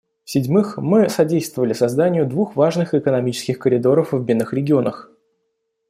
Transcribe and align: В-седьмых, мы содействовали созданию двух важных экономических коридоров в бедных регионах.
В-седьмых, 0.23 0.77
мы 0.79 1.09
содействовали 1.09 1.73
созданию 1.73 2.25
двух 2.25 2.55
важных 2.55 2.95
экономических 2.95 3.59
коридоров 3.59 4.13
в 4.13 4.19
бедных 4.23 4.51
регионах. 4.51 5.11